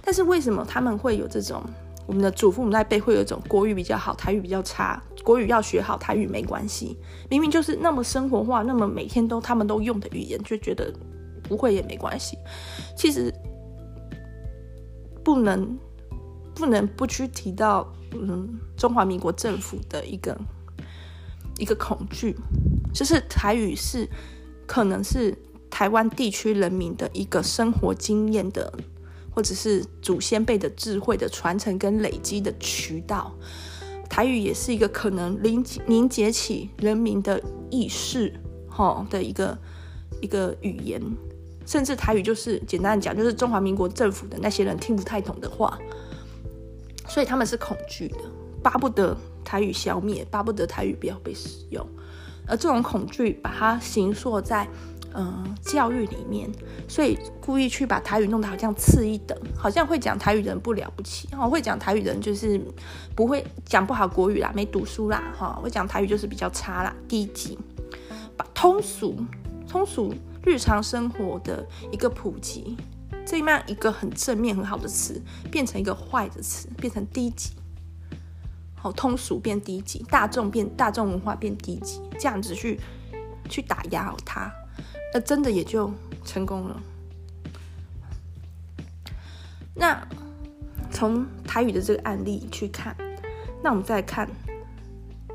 [0.02, 1.62] 但是为什么他们会有这种？
[2.08, 5.00] 我们的祖父母那辈会有一种国语比较好，台语比较差。
[5.22, 6.96] 国语要学好，台语没关系。
[7.28, 10.90] 明明就是那么生活化，那么每天都他们都用的语言，就觉得
[11.42, 12.38] 不会也没关系。
[12.96, 13.30] 其实
[15.22, 15.78] 不能
[16.54, 20.34] 不能不去提到，嗯，中华民国政府的一个
[21.58, 22.34] 一个恐惧，
[22.94, 24.08] 就是台语是
[24.66, 25.36] 可能是
[25.68, 28.72] 台湾地区人民的一个生活经验的，
[29.38, 33.32] 或者是祖先辈的智慧的传承跟累积的渠道。
[34.10, 38.34] 台语也是一个可能凝凝结起人民的意识，
[38.68, 39.56] 哈的一个
[40.20, 41.00] 一个语言。
[41.64, 45.78] 甚至台语就是简单讲，就是中华民国政府的那些人听不太懂的话，
[47.06, 48.18] 所以他们是恐惧的，
[48.60, 51.88] 巴不得台语消灭，巴不得台语不要被使用。
[52.44, 54.66] 而这种恐惧把它形塑在、
[55.18, 56.48] 呃、教育里面，
[56.88, 62.60] 所以故意去把台语弄得好像次一等，好像会讲台语人不了不起，哈，会讲台语人就是
[63.16, 67.58] 不会讲不好国语啦，没读书啦，哈，会讲台语就是比较差啦，低级，
[68.36, 69.16] 把通俗
[69.66, 70.14] 通俗。
[70.44, 72.74] 日常生活的一个普及，
[73.26, 77.50] 这样一个很正面很好的词，变成一个坏的词，变成低级。
[78.74, 82.80] 好，通俗变低级，大众变大众文化变低级，这样子去
[83.50, 84.50] 去打压它，
[85.12, 85.92] 那真的也就
[86.24, 86.80] 成功了。
[89.74, 90.06] 那
[90.90, 92.96] 从台语的这个案例去看，
[93.62, 94.28] 那我们再看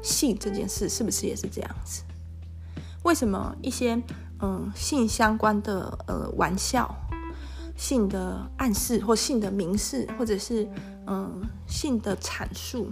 [0.02, 2.04] 性这件事，是不是也是这样子？
[3.04, 4.02] 为什么一些？
[4.46, 6.94] 嗯，性相关的呃玩笑、
[7.78, 10.68] 性的暗示或性的明示，或者是
[11.08, 12.92] 嗯性的阐述、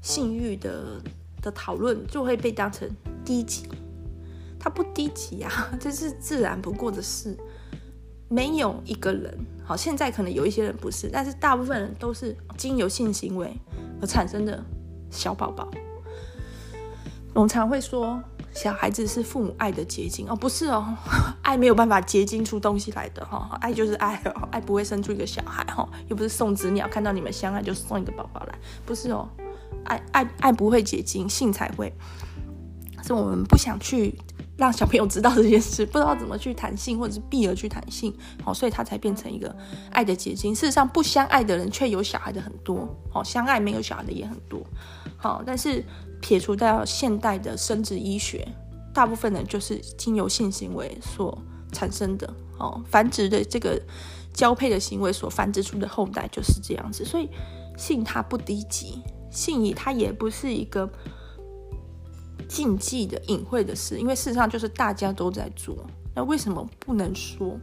[0.00, 1.02] 性欲的
[1.42, 2.90] 的讨论，就会被当成
[3.22, 3.68] 低级。
[4.62, 7.36] 它不低级啊， 这是自然不过的事。
[8.28, 13.52] 没有一个人，好，现在可能有一些人不是，但是大部分人都是经由性行为
[14.00, 14.64] 而产生的
[15.10, 15.68] 小宝宝。
[17.34, 18.22] 我们常会说。
[18.54, 20.94] 小孩子是父母爱的结晶哦，不是哦，
[21.40, 29.26] 爱没有办法结晶出东西来的哈，爱就是爱哦，爱不会生出一个小孩哈，又不是送子鸟，看到你们相爱就送一个宝宝来，不是哦，
[29.84, 31.90] 爱爱爱不会结晶，性才会，
[33.02, 34.18] 是我们不想去
[34.62, 39.54] 让小朋友知道这件事，不知道怎么去谈性，或者是避而去谈性，好，所以他才变成一个
[39.90, 40.54] 爱的结晶。
[40.54, 44.62] 事实上，不相爱的人却有小孩的很多，哦，相爱没有小孩的也很多，
[45.16, 45.84] 好，但是。
[46.22, 48.46] 撇除掉现代的生殖医学，
[48.94, 51.36] 大部分呢就是经由性行为所
[51.72, 53.76] 产生的哦，繁殖的这个
[54.32, 57.28] 交配的行为所繁殖出的后代就是这样子，所以
[57.76, 60.88] 性它不低级，性也它也不是一个
[62.52, 65.74] 禁忌的隐晦的事，因为事实上就是大家都在做，
[66.14, 67.58] 那为什么不能说？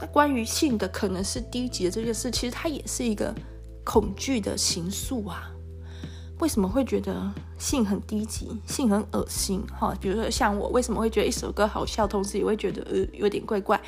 [0.00, 3.34] 那关于性的可能是低级的这件事，其实它也是一个
[3.84, 5.52] 恐惧的形塑啊。
[6.38, 9.62] 为什么会觉得性很低级，性很恶心？
[9.78, 13.78] 哈，比如说像我，为什么会觉得一首歌好笑，同时也会觉得呃有点怪怪？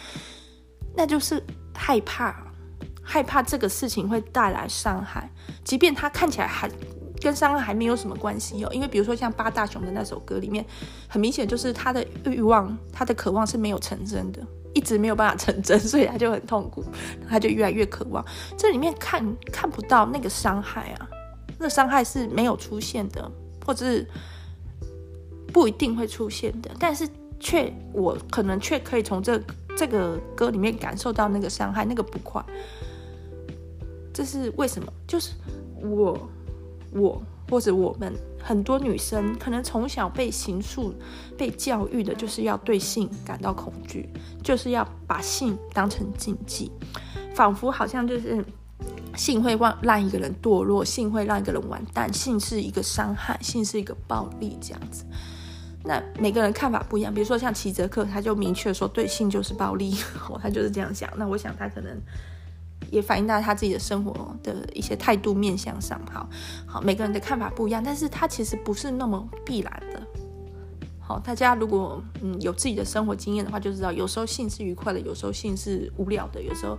[0.94, 1.42] 那就是
[1.74, 2.36] 害怕，
[3.02, 5.30] 害怕这个事情会带来伤害，
[5.64, 6.70] 即便它看起来还
[7.20, 8.68] 跟伤害还没有什么关系哦。
[8.72, 10.64] 因为比如说像八大熊的那首歌里面，
[11.09, 14.40] 很明显就是他的欲望，他的渴望是没有成真的，
[14.74, 16.85] 一直没有办法成真， 所以他就很痛苦，
[17.28, 18.24] 他就越来越渴望。
[18.57, 21.09] 这里面看看不到那个伤害啊。
[21.59, 23.28] 那伤害是没有出现的，
[23.66, 24.07] 或者是
[25.52, 27.09] 不一定会出现的，但是
[27.40, 29.42] 却我可能却可以从这
[29.76, 32.40] 这个歌里面感受到那个伤害，那个不快。
[34.14, 34.92] 这是为什么？
[35.07, 35.33] 就是
[35.83, 36.28] 我
[36.92, 40.94] 我或者我们很多女生可能从小被形塑、
[41.37, 44.09] 被教育的，就是要对性感到恐惧，
[44.42, 46.70] 就是要把性当成禁忌，
[47.35, 48.44] 仿佛好像就是。
[49.16, 55.05] 性会让让一个人堕落，性会让一个人完蛋，性是一个伤害，性是一个暴力，这样子。
[55.83, 59.96] 那每个人看法不一样，比如说像齐泽克，他就明确说，对，性就是暴力，
[60.40, 61.11] 他就是这样想。
[61.16, 62.01] 那我想他可能
[62.90, 66.01] 也反映到他自己的生活的一些态度面向上。
[66.12, 66.29] 好，
[66.66, 70.03] 好，每个人的看法不一样，但是他其实不是那么必然的。
[71.01, 76.77] 好，大家如果嗯有自己的生活经验的话，就知道有时候性是愉快的，有时候性是无聊的，有时候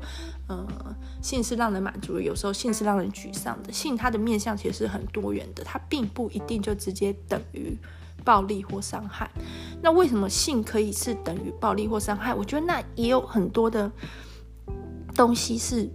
[0.47, 0.67] 呃
[1.19, 3.73] 性是让人满足的，有时候性是让人沮丧的。
[3.73, 7.75] 性它的面向其实是很多元的，它并不一定就直接等于
[8.23, 9.27] 暴力或伤害。
[9.81, 12.31] 那为什么性可以是等于暴力或伤害？
[12.31, 13.91] 我觉得那也有很多的
[15.15, 15.89] 东西是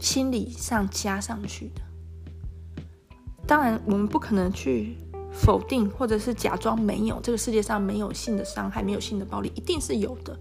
[0.00, 2.74] 心理上加上去的。
[3.46, 4.96] 当然，我们不可能去。
[5.32, 10.36] 否定或者是假装没有，这个世界上没有性的伤害，没有性的暴力，一定是有的。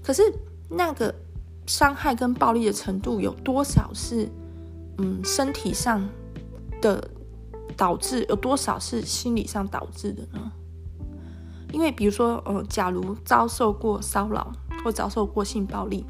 [0.00, 0.22] 可是
[0.70, 1.12] 那个
[1.66, 4.30] 伤害跟暴力的程度有多少是
[4.98, 6.08] 嗯身体上
[6.80, 7.10] 的
[7.76, 10.52] 导致，有多少是心理上导致的呢？
[11.72, 14.52] 因为比如说，呃，假如遭受过骚扰。
[14.82, 16.04] 或遭受过性暴力，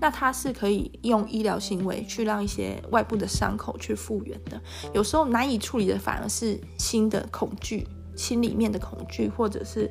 [0.00, 4.60] 那他是可以用医疗行为去让一些外部的伤口去复原的。
[4.92, 9.90] 有时候难以处理的反而是心的恐惧，心里面的恐惧，或者是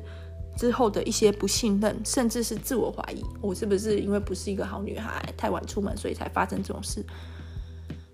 [0.56, 7.04] 之后的一些不信任，甚至是自我怀疑，我是不是因为不是一个好女孩，太晚出门，所以才发生这种事？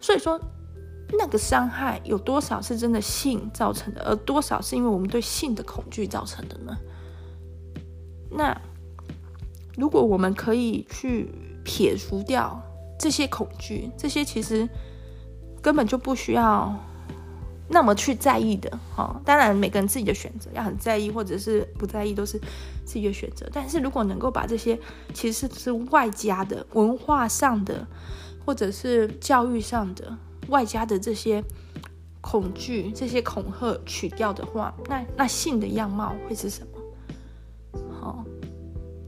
[0.01, 0.41] 所以说，
[1.19, 6.77] 那个伤害有多少是真的性造成的，而多少是因为我们对性的恐惧造成的呢？
[8.31, 8.59] 那
[9.77, 11.31] 如果我们可以去
[11.65, 12.61] 撇除掉
[12.99, 14.69] 这些恐惧，这些其实
[15.61, 16.75] 根本就不需要。
[17.69, 22.39] 那么去在意的，哈，当然每个人自己的选择要很在意，或者是不在意，都是
[22.85, 23.49] 自己的选择。
[23.51, 24.79] 但是如果能够把这些
[25.15, 27.87] 其实是外加的文化上的，
[28.45, 30.15] 或者是教育上的
[30.49, 31.43] 外加的这些
[32.21, 37.81] 恐惧、这些恐吓取掉的话，那那性的样貌会是什么？
[37.99, 38.25] 好，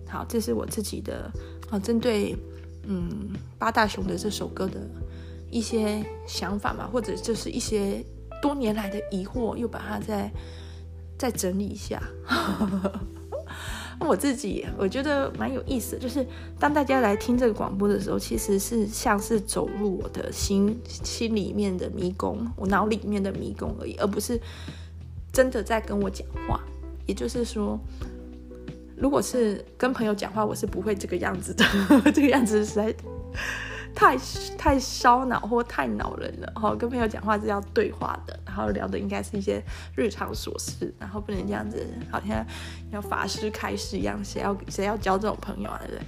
[0.08, 1.30] 好，这是我自己的
[1.74, 2.36] 啊，针对
[2.84, 4.80] 嗯八大熊的这首歌的
[5.50, 8.04] 一些想法嘛，或者就是一些。
[8.42, 10.30] 多年来的疑惑，又把它再
[11.16, 12.02] 再整理一下。
[14.00, 16.26] 我自己我觉得蛮有意思，就是
[16.60, 24.38] 当大家来听这个广播的时候，其实是像是走入我的心心里面的迷宫，我脑里面的迷宫而已，而不是
[25.32, 26.60] 真的在跟我讲话。
[27.06, 27.80] 也就是说，
[29.04, 31.62] 如果是跟朋友讲话，我是不会这个样子的，
[32.10, 32.94] 这个样子实在。
[33.94, 34.18] 太
[34.58, 36.74] 太烧脑或太恼人了哈！
[36.74, 39.62] 跟朋友讲话是要对话的，然后聊的应该是一些
[39.94, 42.44] 日常琐事，然后不能这样子，好像
[42.90, 45.80] 要法师开示一样，谁要谁要交这种朋友啊？
[45.86, 46.06] 对不对？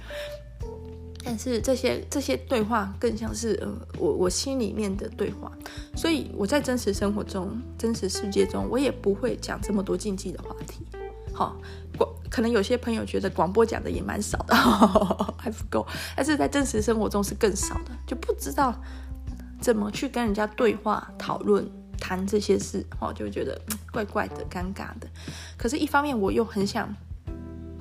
[1.23, 3.57] 但是这些这些对话更像是，
[3.97, 5.49] 我我心里面的对话，
[5.95, 10.85] 所以我在真实生活中、真实世界中，我也不会讲这么多禁忌的话题。
[11.33, 11.55] 好，
[11.97, 14.55] 广可能有些朋友觉得广播讲的也蛮少的，
[15.37, 15.85] 还不够，
[16.15, 18.73] 但是在真实生活中是更少的，就不知道
[19.59, 21.69] 怎么去跟人家对话、讨论、
[21.99, 23.59] 谈这些事，哦，就觉得
[23.91, 25.07] 怪怪的、尴尬的。
[25.57, 26.93] 可是，一方面我又很想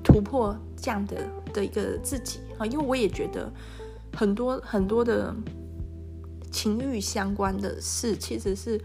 [0.02, 1.16] 突破这样的
[1.52, 3.52] 的一个自己啊，因为我也觉得
[4.16, 5.34] 很多很多的
[6.50, 8.80] 情欲相关的事，其实是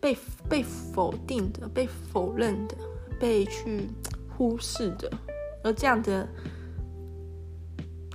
[0.00, 0.16] 被
[0.48, 2.74] 被否定的、被否认的。
[3.20, 3.90] 被去
[4.38, 5.10] 忽视的，
[5.64, 6.28] 而这样的，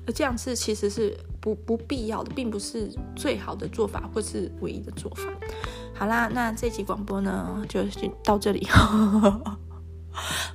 [0.07, 5.23] 而这样是其实是不不必要的，并不是最好的做法，或是唯一的做法。
[5.93, 7.81] 好啦，那这期广播呢，就
[8.23, 8.65] 到这里。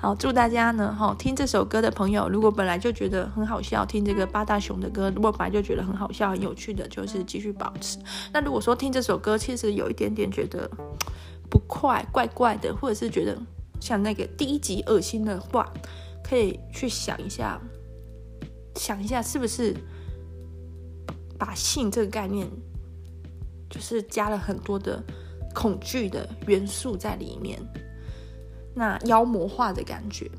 [0.01, 7.99] 好，祝大家呢，哈，听这首歌的朋友，如果本来就觉得很好笑，听这个八大熊的歌，如果本来就觉得很好笑、很有趣的，就是继续保持。
[8.33, 10.71] 那如果说听这首歌，其实有一点点觉得
[11.51, 13.39] 不快、怪怪的，或者是觉得。
[13.81, 15.73] 像那个第一集恶心的话，
[16.23, 17.61] 可以去想一下，
[18.75, 19.75] 想一下是不是
[21.39, 22.47] 把性这个概念，
[23.71, 25.03] 就是加了很多的
[25.55, 27.59] 恐惧的元素在里面，
[28.75, 30.31] 那妖魔化的感觉，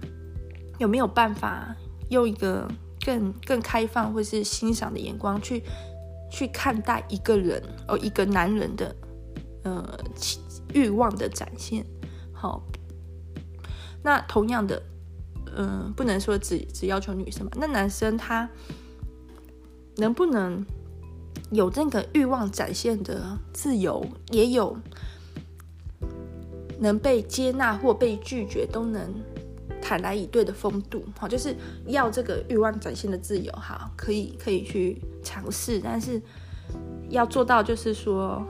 [0.77, 1.75] 有没有办法
[2.09, 2.69] 用一个
[3.03, 5.63] 更更开放或是欣赏的眼光去
[6.29, 8.95] 去看待一个人哦，一个男人的
[9.63, 9.99] 呃
[10.73, 11.85] 欲望的展现？
[12.33, 12.61] 好。
[14.01, 14.81] 那同样的，
[15.55, 17.51] 嗯、不能说只只要求女生嘛。
[17.55, 18.49] 那男生他
[19.97, 20.65] 能不能
[21.51, 24.77] 有这个欲望展现的自由，也有
[26.79, 29.13] 能被接纳或被拒绝都能
[29.81, 31.03] 坦然以对的风度？
[31.17, 36.21] 好，就是要这个欲望展现的自由，哈，可以可以去尝试，但是
[37.09, 38.47] 要做到就是说。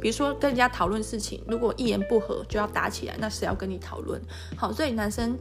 [0.00, 4.20] 比如说跟人家讨论事情，如果一言不合就要打起来，那谁要跟你讨论？
[4.56, 5.38] 好，所以男生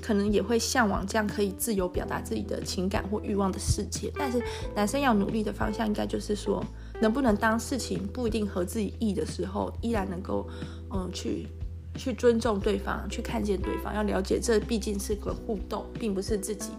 [0.00, 4.12] 可能也会向往这样可以自由表达自己的情感或欲望的世界。
[4.14, 4.42] 但是
[4.74, 6.64] 男生要努力的方向，应该就是说，
[7.00, 10.48] 能不能当事情不一定合自己意的时候，依然能够
[10.90, 11.46] 嗯去
[11.94, 16.70] 去尊重对方，去看见对方，要了解这毕竟是个互动，并不是自己。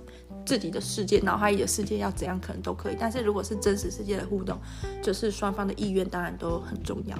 [0.49, 4.57] 自己的世界，脑海里的世界要怎样可能都可以，但是如果是真实世界的互动，
[4.99, 7.15] 就是双方的意愿当然都很重要。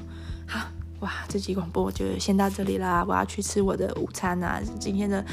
[0.48, 0.68] 好，
[1.02, 4.60] 哇，这期广播就先到这里啦，我要去吃我的午餐啊。
[4.80, 5.24] 今天的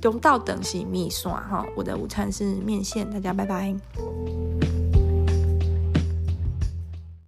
[0.00, 3.76] 中道等级米刷哈，我的午餐是面线，大家拜拜。